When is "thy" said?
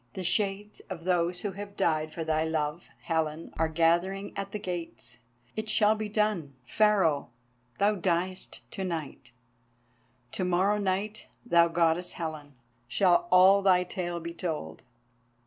2.23-2.43, 13.61-13.83